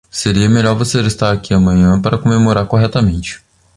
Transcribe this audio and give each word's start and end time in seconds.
Seria 0.09 0.49
melhor 0.49 0.73
você 0.75 0.99
estar 1.01 1.31
aqui 1.31 1.53
amanhã 1.53 2.01
para 2.01 2.17
comemorar 2.17 2.65
corretamente. 2.65 3.39